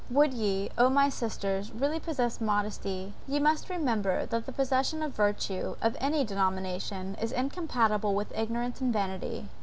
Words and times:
Would 0.09 0.33
ye, 0.33 0.71
O 0.79 0.89
my 0.89 1.09
sisters, 1.09 1.71
really 1.73 1.99
possess 1.99 2.41
modesty, 2.41 3.13
ye 3.27 3.37
must 3.39 3.69
remember 3.69 4.25
that 4.25 4.47
the 4.47 4.51
possession 4.51 5.03
of 5.03 5.13
virtue, 5.13 5.75
of 5.79 5.95
any 5.99 6.23
denomination, 6.23 7.13
is 7.21 7.31
incompatible 7.31 8.15
with 8.15 8.35
ignorance 8.35 8.81
and 8.81 8.91
vanity! 8.91 9.47